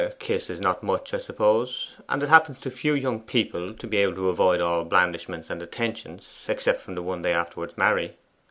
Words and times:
A 0.03 0.09
kiss 0.17 0.49
is 0.49 0.59
not 0.59 0.81
much, 0.81 1.13
I 1.13 1.19
suppose, 1.19 1.91
and 2.09 2.23
it 2.23 2.29
happens 2.29 2.59
to 2.61 2.71
few 2.71 2.95
young 2.95 3.21
people 3.21 3.75
to 3.75 3.85
be 3.85 3.97
able 3.97 4.15
to 4.15 4.29
avoid 4.29 4.59
all 4.59 4.83
blandishments 4.83 5.51
and 5.51 5.61
attentions 5.61 6.43
except 6.47 6.81
from 6.81 6.95
the 6.95 7.03
one 7.03 7.21
they 7.21 7.33
afterwards 7.33 7.77
marry. 7.77 8.15